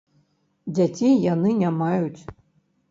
[0.79, 2.21] Дзяцей яны не маюць.